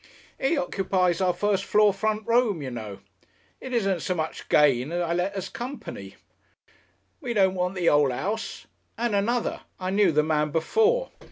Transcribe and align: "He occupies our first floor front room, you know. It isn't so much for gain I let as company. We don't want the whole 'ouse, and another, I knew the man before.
"He 0.39 0.57
occupies 0.57 1.21
our 1.21 1.31
first 1.31 1.63
floor 1.63 1.93
front 1.93 2.25
room, 2.27 2.63
you 2.63 2.71
know. 2.71 3.01
It 3.59 3.71
isn't 3.71 3.99
so 3.99 4.15
much 4.15 4.41
for 4.41 4.47
gain 4.47 4.91
I 4.91 5.13
let 5.13 5.35
as 5.35 5.47
company. 5.47 6.15
We 7.19 7.35
don't 7.35 7.53
want 7.53 7.75
the 7.75 7.85
whole 7.85 8.11
'ouse, 8.11 8.65
and 8.97 9.13
another, 9.13 9.61
I 9.79 9.91
knew 9.91 10.11
the 10.11 10.23
man 10.23 10.49
before. 10.49 11.11